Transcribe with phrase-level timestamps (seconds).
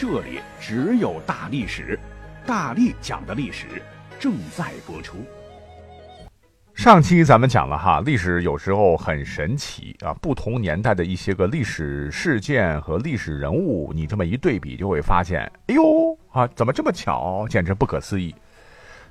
[0.00, 2.00] 这里只有大历史，
[2.46, 3.66] 大力讲的历史
[4.18, 5.18] 正在播出。
[6.72, 18.34] 上期咱们讲了哈，历史有时候很神奇啊，不同年代的一些个历史事件和历史人物，你这么一对比，就会发现，哎呦啊，怎么这么巧，简直不可思议。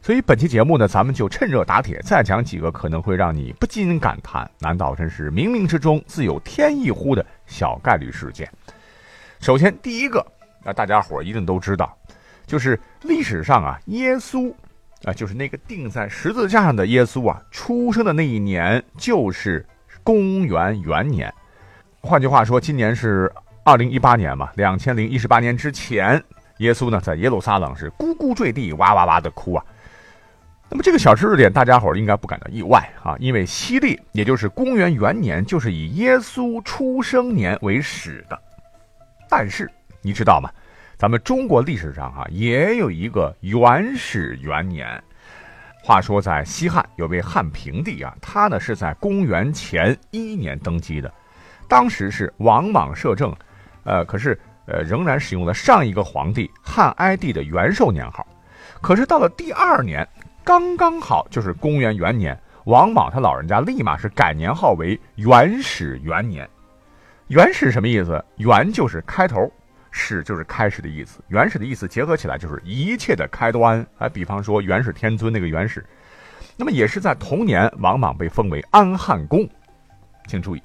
[0.01, 8.51] 所以本期节目呢，咱们就趁热打铁，再讲几个可能会让你不禁感叹：难道真是冥冥之中自有天意乎的小概率事件？
[9.39, 10.25] 首先第一个。
[10.63, 11.97] 那大家伙一定都知道，
[12.45, 14.53] 就是历史上啊，耶稣
[15.03, 19.65] 啊，就是那个钉在十字架上的耶稣啊，出生的那一年就是
[20.03, 21.33] 公元元年。
[22.01, 23.31] 换句话说，今年是
[23.63, 26.21] 二零一八年嘛，两千零一十八年之前，
[26.57, 29.65] 耶稣呢在耶路撒冷是咕咕坠地，哇哇哇的哭啊。
[30.69, 38.37] 那么这个小知识点，大家伙应该不感到意外啊，因为西历也就是公元元年，就是以耶稣出生年为始的。
[39.29, 39.71] 但是。
[40.01, 40.49] 你知道吗？
[40.97, 45.01] 咱们中国历史上哈也有一个元始元年。
[45.81, 51.11] 话说在西汉有位汉平帝啊，他呢是在公元前一年登基的，
[51.69, 53.33] 当时是王莽摄政，
[53.85, 58.27] 呃，可是呃仍然使用了上一个皇帝汉哀帝的元寿年号。
[58.81, 60.05] 可是到了第二年，
[60.43, 66.47] 刚刚好就是公元元年，王莽他老人家立马是改年号为元始元年。
[67.27, 68.23] 元始什么意思？
[68.35, 69.49] 元就是开头。
[69.91, 73.85] 始就是开始的意思，原始的意思结合起来就是一切的开端。
[73.97, 75.85] 哎，比方说元始天尊那个元始，
[76.55, 79.47] 那么也是在同年，王莽被封为安汉公。
[80.27, 80.61] 请注意，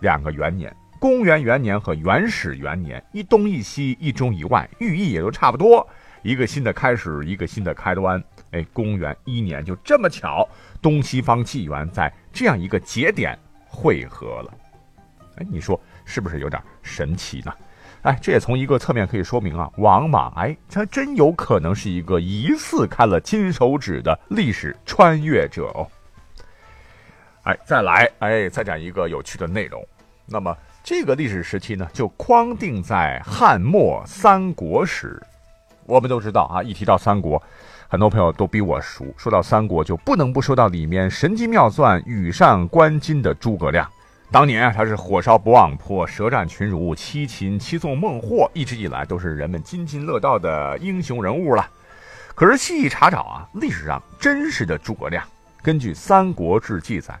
[0.00, 5.86] 两个元年，公元元年和元始元年，一东一西，一中一外，寓意也都差不多。
[6.22, 8.22] 一个新的开始，一个新的开端。
[8.50, 10.46] 哎，公元一年就这么巧，
[10.82, 14.54] 东西方纪元在这样一个节点汇合了。
[15.36, 17.52] 哎，你说是不是有点神奇呢？
[18.02, 25.86] 哎，这也从一个侧面可以说明啊，王莽哎，他真有可能是一个疑似开了金手指的历史穿越者哦。
[27.42, 29.84] 哎，再来，哎，再讲一个有趣的内容。
[30.24, 35.20] 那么这个历史时期呢，就框定在汉末三国时。
[35.84, 37.40] 我们都知道啊，一提到三国，
[37.88, 39.06] 很多朋友都比我熟。
[39.16, 43.88] 说到三国，就不能不说到里面神机妙算、羽扇纶巾的诸葛亮。
[44.30, 51.66] 当年啊，他是火烧不忘坡，舌战群儒，七擒七纵孟获，一直以来都是人们津津乐道的英雄人物了。
[52.34, 55.24] 可是细查找啊，历史上真实的诸葛亮，
[55.62, 57.18] 根据《三国志》记载，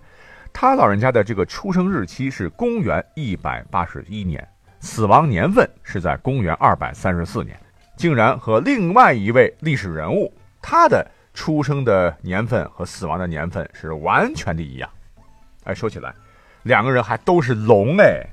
[0.52, 4.46] 他老人家的这个出生日期是公元一百八十一年，
[4.80, 7.58] 死亡年份是在公元二百三十四年，
[7.96, 10.30] 竟然和另外一位历史人物
[10.60, 14.90] 他的出生的年份和死亡的年份是完全的一样。
[15.64, 16.12] 哎，说起来。
[16.66, 18.26] 两个人还都是龙哎，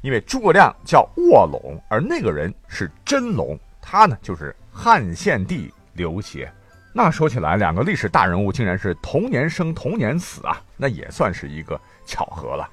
[0.00, 6.48] 因为诸葛亮叫卧龙，而那个人是真龙，他呢就是汉献帝刘协。
[6.92, 12.70] 那说起来，两个历史大人物竟然是同年生同年死啊，那也算是一个巧合了。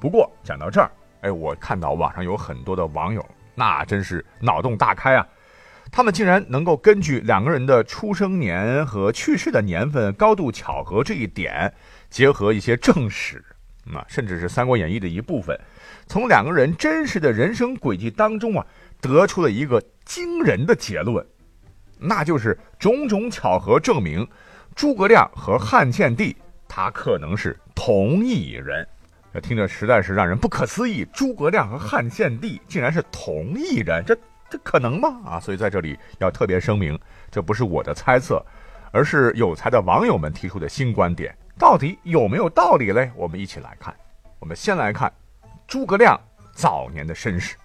[0.00, 0.90] 不过讲到这儿，
[1.20, 3.24] 哎，我看到网上有很多的网友，
[3.54, 5.24] 那真是脑洞大开啊，
[5.92, 11.72] 他们竟然能够根据两个人的出生年和去世的年份高度巧合这一点，
[12.10, 13.40] 结合一些正史。
[13.92, 15.58] 啊，甚至是《三国演义》的一部分，
[16.06, 18.66] 从两个人真实的人生轨迹当中啊，
[19.00, 21.26] 得出了一个惊人的结论，
[21.98, 24.26] 那就是种种巧合证明，
[24.74, 26.36] 诸葛亮和汉献帝
[26.66, 28.86] 他可能是同一人。
[29.32, 34.16] 这听着实在是让人不可思议，诸葛亮和汉献帝竟然是同一人，这
[34.48, 35.08] 这可能吗？
[35.26, 36.98] 啊，所以在这里要特别声明，
[37.30, 38.40] 这不是我的猜测，
[38.92, 41.36] 而是有才的网友们提出的新观点。
[41.58, 43.10] 到底有没有道理嘞？
[43.14, 43.94] 我们一起来看。
[44.40, 45.10] 我们先来看
[45.66, 46.20] 诸葛亮
[46.52, 47.56] 早年的身世。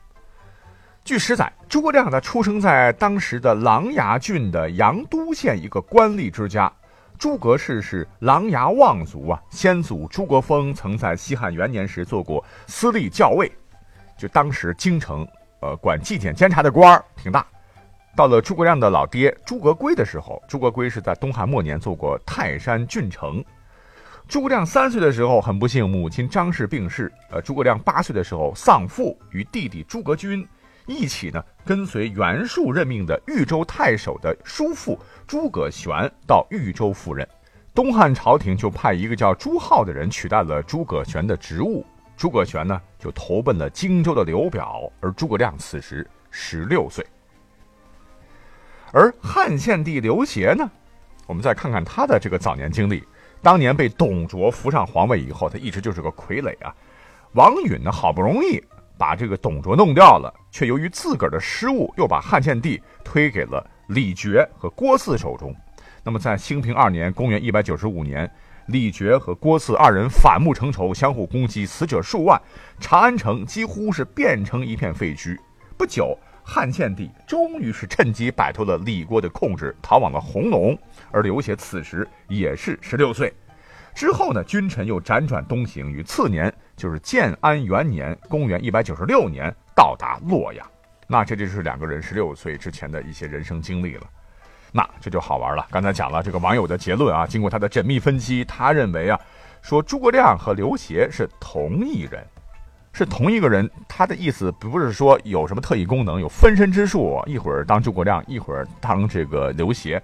[1.03, 6.71] 据史载，诸葛亮他出生在当时的琅琊郡的阳都县一个官吏之家。
[7.17, 13.51] 诸葛氏是琅琊望族啊，先祖诸葛丰曾在西汉元年时做过司隶校尉，
[14.17, 15.27] 就当时京城
[15.61, 17.45] 呃管纪检监察的官儿挺大。
[18.15, 23.43] 到了诸葛亮的老爹诸葛圭的时候，诸葛圭是在东汉末年做过泰山郡丞。
[24.29, 27.11] 诸葛亮三岁的时候，很不幸，母亲张氏病逝。
[27.31, 30.47] 呃，诸葛亮八岁的时候丧父，与弟弟诸葛均
[30.85, 37.27] 一起呢跟随袁术任命的豫州太守的叔父诸葛玄到豫州赴任。
[37.73, 41.83] 东汉朝廷就派一个叫朱浩的人取代了诸葛玄的职务。
[42.15, 47.03] 诸葛玄呢就投奔了荆州的刘表，而诸葛亮此时十六岁。
[48.91, 50.69] 而汉献帝刘协呢，
[51.25, 53.03] 我们再看看他的这个早年经历。
[53.41, 56.75] 当年被董卓扶上皇位以后，他一直就是个傀儡啊。
[57.33, 58.61] 王允呢，好不容易
[58.97, 65.55] 把这个董卓弄掉了，却由于自个儿的失误，又把汉献帝推给了李傕和郭汜手中。
[66.03, 68.29] 那么在兴平二年（公元195年），
[68.67, 72.41] 李傕和郭汜二人反目成仇，相互攻击，死者数万，
[72.79, 75.37] 长安城几乎是变成一片废墟。
[75.77, 76.17] 不久。
[76.49, 80.75] 汉献帝终于是趁机摆脱了李郭的控制，逃往了弘农。
[81.11, 83.31] 而刘协此时也是十六岁。
[83.93, 90.65] 之后呢，君臣又辗转东行，于次年，就是建安元年（公元196年）到达洛阳。
[91.05, 94.07] 那这就是两个人十六岁之前的一些人生经历了。
[94.71, 95.67] 那这就好玩了。
[95.69, 99.19] 刚才讲了这个网友的结论啊，经过他的缜密分析，他认为啊，
[99.61, 102.25] 说诸葛亮和刘协是同一人。
[102.91, 110.01] 是同一个人，他的意思不是说有什么特异功能，有分身之术，一会儿当诸葛亮，一会儿当这个刘协，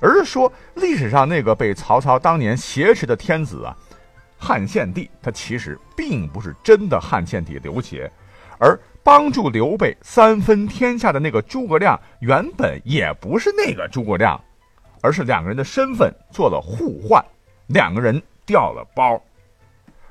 [0.00, 3.76] 而是说历史上那个被曹操当年挟持的天子啊，
[4.38, 8.10] 汉献帝，他其实并不是真的汉献帝刘协，
[8.58, 14.40] 而帮助刘备三分天下的那个诸葛亮，原本也不是那个诸葛亮，
[15.00, 17.24] 而是两个人的身份做了互换，
[17.68, 19.20] 两个人调了包。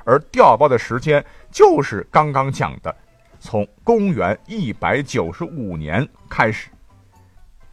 [0.05, 2.95] 而调包的时间就是刚刚讲的，
[3.39, 6.69] 从公元一百九十五年开始。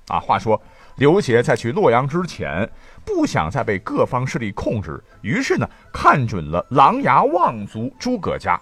[0.08, 0.60] 啊，话说
[0.96, 2.68] 刘协在去洛阳之前，
[3.04, 8.60] 不想再被各方势力控制，于是呢，看准了琅琊望族诸葛家，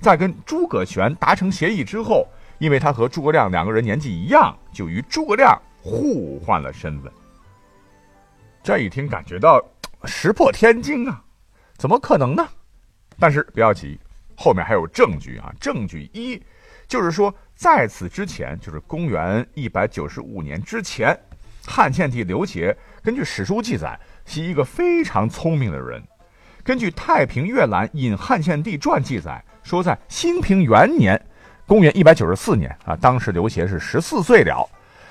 [0.00, 2.28] 在跟诸葛玄达成协议之后，
[2.58, 7.10] 因为他和诸葛亮两个人年纪一样，就与诸葛亮互换了身份。
[8.62, 9.60] 这一听，感觉到
[10.04, 11.24] 石破天惊啊，
[11.78, 12.46] 怎么可能呢？
[13.18, 13.98] 但是不要急，
[14.36, 15.52] 后面还有证据啊！
[15.60, 16.42] 证据一，
[16.88, 21.16] 就是说在此之前，就是公元一百九十五年之前，
[21.66, 26.02] 汉献帝刘协根据史书记载是一个非常聪明的人。
[26.64, 31.20] 根据《太平阅览引汉献帝传》记载，说在兴平元年，
[31.66, 34.68] 公元一百九十四年啊，当时刘协是十四岁了，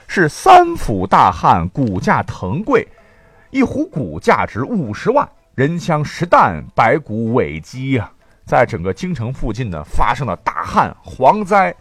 [0.07, 2.87] 是三府大汉，骨价腾贵，
[3.49, 5.27] 一斛骨价值五十万。
[5.53, 8.09] 人香石担，白骨尾鸡呀，
[8.45, 11.75] 在整个京城附近呢，发生了大旱蝗灾，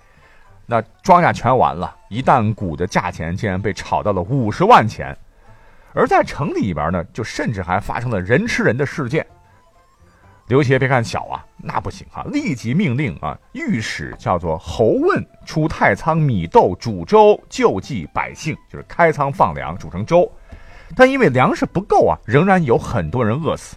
[0.67, 5.17] 那庄稼全完了，一担谷的价钱竟然被炒到了五十万钱，
[5.95, 9.25] 而在城里边呢，就甚至还发生了人吃人的事件。
[10.49, 20.29] 刘协别看小啊，那不行啊，立即命令啊，御史叫做侯问出太仓米豆煮粥救济百姓，就是开仓放粮煮成粥。
[20.97, 23.77] 但因为粮食不够啊，仍然有很多人饿死。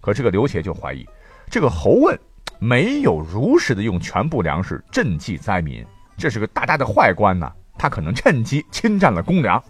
[0.00, 1.06] 可这个刘协就怀疑，
[1.48, 2.18] 这个侯问
[2.58, 5.84] 没有如实的用全部粮食赈济灾民，
[6.16, 7.50] 这是个大大的坏官呐。
[7.78, 9.62] 他可能趁机侵占了公粮。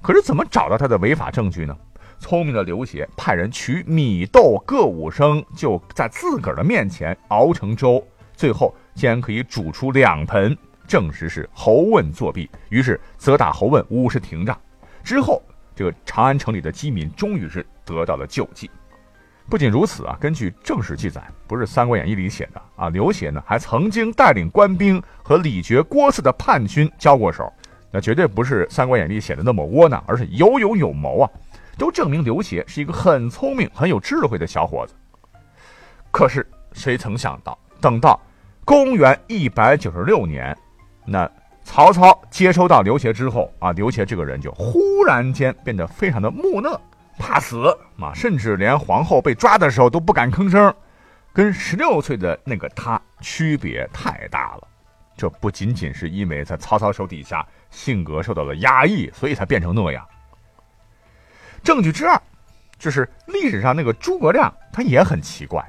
[0.00, 1.76] 可是怎么找到他的违法证据呢？
[2.18, 10.56] 聪明的刘协派人取米豆各五升，就在自个儿的面前熬成粥，最后竟然可以煮出两盆，
[10.86, 12.50] 证实是侯问作弊。
[12.70, 14.58] 于是责打侯问五十廷杖。
[15.04, 15.40] 之后。
[15.82, 18.70] 这个长安城里的饥民终于是得到了救济。
[19.50, 27.52] 不仅如此啊，根据正史记载，不是《三国演义》里写的啊，刘协呢还曾经带领官兵和李傕、郭汜的叛军交过手，
[27.90, 31.30] 那绝对不是《三国演义》写的那么窝囊，而是有勇有谋啊，
[31.76, 34.94] 都证明刘协是一个很聪明、很有智慧的小伙子。
[36.12, 38.20] 可是谁曾想到，等到
[38.64, 40.56] 公元一百九十六年，
[41.04, 41.28] 那。
[41.64, 46.78] 曹操接收到刘协之后啊，刘协这个人就忽然间变得非常的木讷，
[47.18, 50.74] 怕死啊，甚至连皇后被抓的时候都不敢吭声，
[51.32, 54.68] 跟十六岁的那个他区别太大了。
[55.16, 60.06] 这不仅仅是因为在曹操手底下性格受到了压抑，所以才变成那样。
[61.62, 62.20] 证据之二，
[62.78, 65.64] 就是历史上那个诸葛亮，他也很奇怪。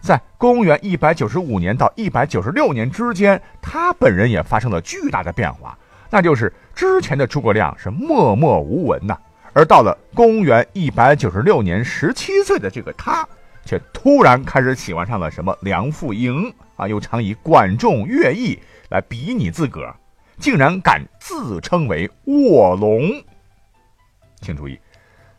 [0.00, 5.76] 在公元一百九十五年到一百九十六年之间，他本人也发生了巨大的变化，
[6.08, 9.18] 那就是之前的诸葛亮是默默无闻呐，
[9.52, 13.26] 而到了公元一百九十六年，十七岁的这个他，
[13.64, 18.58] 却突然开始喜欢上了什么梁父婴啊，又常以管仲、乐毅
[18.90, 19.94] 来比拟自个儿，
[20.38, 23.02] 竟然敢自称为卧龙。
[24.40, 24.78] 请注意，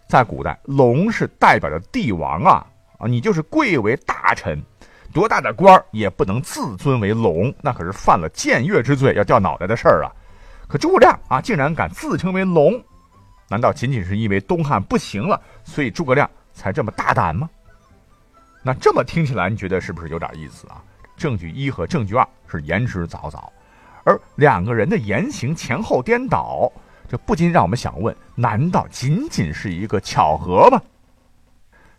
[0.09, 2.67] 在古代，龙是代表着帝王啊。
[2.99, 4.61] 啊，你就是贵为大臣，
[5.11, 10.11] 多大的官儿也不能自尊为龙，那可是犯了僭越之罪，要掉脑袋的事儿啊。
[10.67, 12.79] 可诸葛亮啊，竟然敢自称为龙，
[13.49, 17.49] 难道仅仅是因为东汉不行了，所以诸葛亮才这么大胆吗？
[18.61, 20.83] 那这么听起来，你觉得是不是有点意思啊？
[21.15, 23.49] 证据一和证据二是言之凿凿，
[24.03, 26.71] 而两个人的言行前后颠倒，
[27.07, 30.81] 这不禁让我们想问：难道仅仅是一个巧合吗？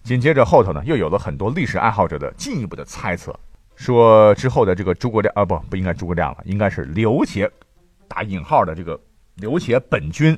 [0.03, 3.39] 紧接着后头呢，又有了很多历史爱好者的进一步的猜测，
[3.77, 7.49] 说之后的这个诸葛亮啊，不不应该诸葛亮了，应该是刘协，
[8.09, 8.99] 打引号的这个
[9.37, 10.37] 刘协本君，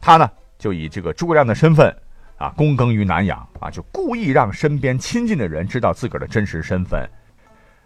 [0.00, 1.94] 他呢就以这个诸葛亮的身份
[2.38, 7.08] 啊，躬耕于南阳啊，就故意让身边亲近的人知道自个儿的真实身份，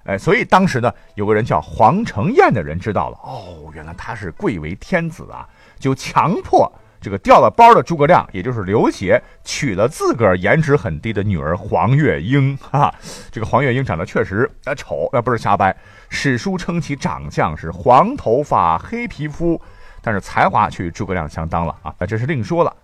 [0.05, 5.47] 哎，所以当时呢，有个人叫黄承彦的人知道了，哦，原来他是贵为天子啊，
[5.79, 6.73] 就强迫。
[7.01, 12.57] 这个掉了包的诸葛亮，也就是刘协，娶了自个儿颜值很低的女儿黄月英。
[12.71, 12.93] 哈，
[13.31, 15.75] 这个黄月英长得确实呃丑，那不是瞎掰。
[16.09, 19.61] 史书称其长相是黄头发、黑皮肤，
[20.03, 22.75] 但是才华却与诸葛亮相当了啊，那这是另说了。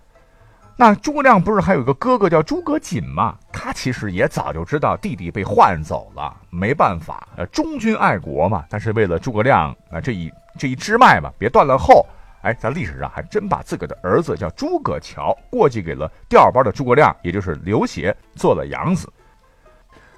[0.77, 3.37] 那诸葛亮不是还有一个哥哥叫诸葛瑾吗？
[3.51, 8.65] 他其实也早就知道弟弟被换走了，没办法，呃，忠君爱国嘛。
[8.69, 12.05] 但是为了诸葛亮啊这一这一支脉嘛，别断了后。
[12.45, 19.11] 哎，在历史上还真把自个的儿子叫诸葛乔过继给了调包的诸葛亮，也就是刘协做了养子。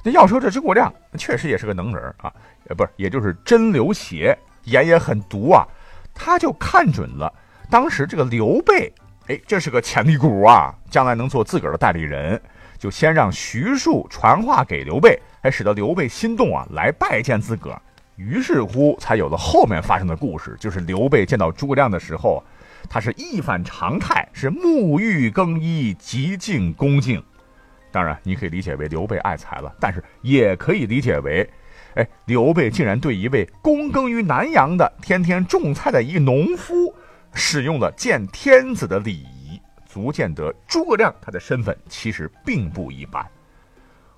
[0.03, 2.31] 那要说这诸葛亮确实也是个能人啊，
[2.67, 5.65] 呃，不是，也就是真刘协眼也很毒啊，
[6.13, 7.33] 他就看准了
[7.69, 8.93] 当时这个刘备，
[9.27, 12.41] 哎，这是个潜力股啊，将来能做自个儿的代理人，
[12.77, 17.81] 就先让徐庶传话给刘备，还使得刘备心动啊，来拜见自个儿。
[18.17, 20.57] 于是乎，才有了后面发生的故事。
[20.59, 22.43] 就是刘备见到诸葛亮的时候，
[22.89, 27.23] 他是一反常态，是沐浴更衣，极尽恭敬。
[27.91, 31.47] 当然，你可以理解为刘备爱财了，但是也可以理解为，
[31.93, 36.93] 哎，刘备竟然对一位躬耕于南阳的、天天种菜的一个农夫，
[37.33, 43.23] 使用了见天子的礼仪，足见得诸葛亮他的身份其实并不一般。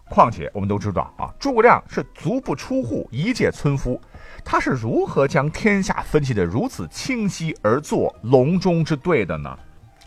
[0.10, 4.02] 况且我们都知道啊，诸葛亮是足不出户，一介村夫，
[4.44, 9.58] 他是如何将天下分析得如此清晰而作隆中之对的呢？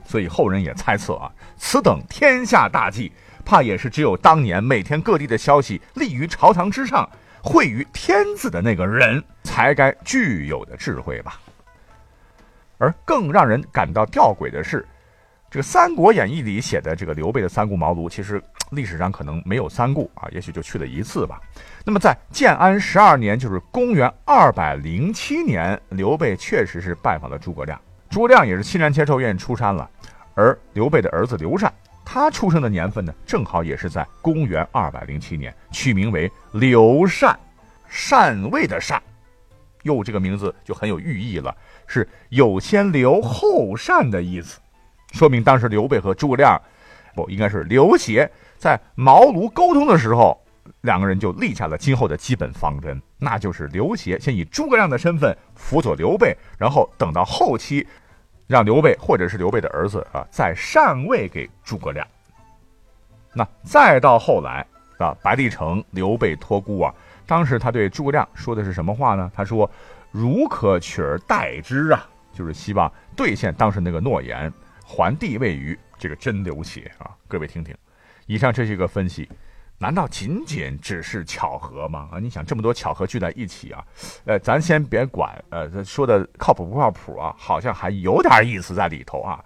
[0.05, 3.13] 所以后人也猜测啊，此等天下大计，
[3.45, 7.09] 怕也是只有当年每天各地的消息立于朝堂之上，
[7.41, 11.41] 会于天子的那个人才该具有的智慧吧。
[12.79, 14.85] 而更让人感到吊诡的是。
[15.53, 21.39] 这个《三国演义》里写的这个刘备的三顾茅庐，其实历史上可能没有三顾啊，也许就去了一次吧。
[21.85, 27.79] 那么在建安十二年，就是公元二百零七年，刘备确实是拜访了诸葛亮，
[28.09, 29.91] 诸葛亮也是欣然接受，愿意出山了。
[30.33, 31.71] 而刘备的儿子刘禅，
[32.03, 37.39] 他出生的年份呢，正好也是在公元二百零七年，取名为刘禅，
[37.91, 38.99] 禅位的禅，
[39.83, 41.55] 哟，这个名字就很有寓意了，
[41.87, 44.59] 是有先刘后禅的意思。
[45.13, 46.61] 说明当时刘备和诸葛亮，
[47.15, 48.29] 不应该是刘协
[48.59, 50.37] 在茅庐沟通的时候，
[50.81, 57.87] 两个人就立下了今后的基本方针，那就是刘协先以诸葛亮的身份辅佐刘备，然后等到后期，
[58.47, 62.07] 让刘备或者是刘备的儿子啊再禅位给诸葛亮。
[63.35, 64.67] 那再到后来
[64.99, 66.95] 啊，白帝城刘备托孤啊，
[67.27, 69.31] 当时他对诸葛亮说的是什么话呢？
[69.35, 69.71] 他说
[70.11, 74.53] ：“如可取而代之啊，就是希望兑现当时那个诺言。”
[74.93, 77.17] 还地位于这个真刘协啊！
[77.27, 77.75] 各位听听，
[78.27, 79.27] 以上这是一个分析，
[79.79, 82.11] 难道仅仅只是巧合吗？
[82.13, 83.83] 啊，你想这么多巧合聚在一起啊，
[84.27, 87.35] 呃，咱先别管，呃，说的靠谱不靠谱啊？
[87.39, 89.43] 好像还有点意思在里头啊。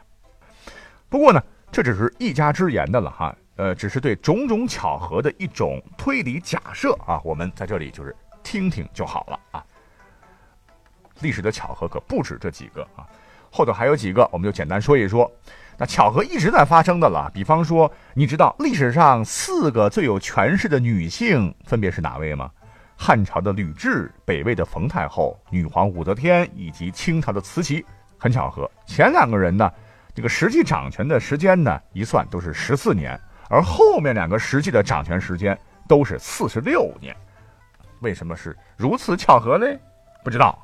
[1.08, 7.20] 不过呢，这只是一家之言的了哈，呃，只是对种种巧合的一种推理假设啊。
[7.22, 8.12] 我们在这里就是
[8.42, 9.64] 听听就好了啊。
[11.20, 13.06] 历史的巧合可不止这几个啊。
[13.56, 15.32] 后头还有几个，我们就简单说一说。
[15.78, 17.30] 那巧合一直在发生的了。
[17.32, 22.50] 比方说，你知道历史上四个最有权势的女性分别是哪位吗？
[22.98, 27.82] 汉朝的吕雉、北魏的冯太后、女皇武则天以及清朝的慈禧。
[28.18, 29.72] 很巧合，前两个人呢，
[30.14, 35.58] 这个实际掌权的时间呢，一算都是十四年，而后面两个实际的掌权时间
[35.88, 37.16] 都是四十六年。
[38.00, 39.66] 为什么是如此巧合呢？
[40.22, 40.62] 不知道。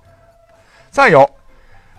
[0.91, 1.27] 再有。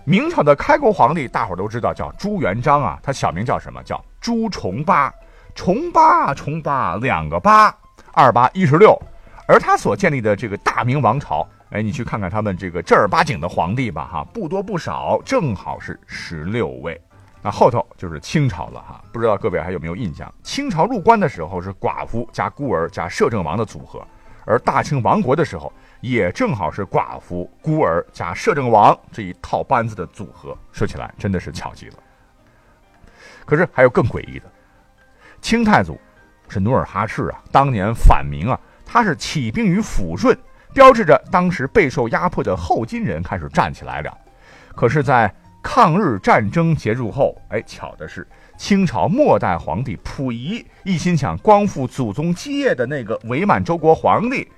[0.05, 3.81] 明朝的开国皇帝，大伙都知道叫朱元璋啊，他小名叫什么？
[3.83, 5.13] 叫朱重八，
[5.55, 7.73] 重八重八两个八，
[8.11, 9.01] 二八一十六。
[9.47, 16.99] 而他所建立的这个大明王朝，哎，你去看看他们这个正儿八经的皇帝吧，哈，不多不少，正好是十六位。
[17.41, 20.29] 那后头就是清朝了，哈，不知道各位还有没有印象？
[20.43, 24.05] 清朝入关的时候是寡妇加孤儿加摄政王的组合，
[24.45, 25.71] 而大清亡国的时候，
[26.03, 30.55] 也正好是寡妇、孤儿加摄政王这一套班子的组合。
[30.73, 31.95] 说起来真的是巧极了。
[33.45, 34.45] 可是还有更诡异的，
[35.41, 35.97] 清太祖
[36.49, 40.37] 是努尔哈赤啊，当年反明啊，他是起兵于抚顺，
[40.73, 44.17] 标志着当时备受压迫的后金人开始站起来了。
[44.75, 54.51] 可是，在抗日战争结束后，哎，巧的是，清朝末代皇帝溥仪一心想光复祖宗基业的那个伪满洲国皇帝，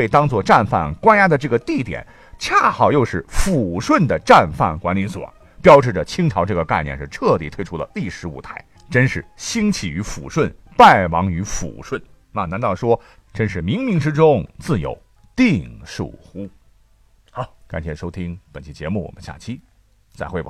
[0.00, 2.02] 被当作战犯关押的这个地点，
[2.38, 5.30] 恰好又是抚顺的战犯管理所。
[5.60, 12.02] 标志着清朝这个概念是彻底退出了历史舞台，真是兴起于抚顺，败亡于抚顺。
[12.32, 12.98] 那难道说
[13.34, 14.98] 真是冥冥之中自有
[15.36, 16.48] 定数乎？
[17.30, 19.60] 好，感谢收听本期节目，我们下期
[20.14, 20.48] 再会吧。